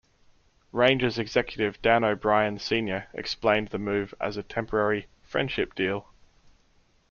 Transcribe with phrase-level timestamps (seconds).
[0.71, 6.11] Rangers executive Dan O'Brien Senior explained the move as a temporary "friendship deal".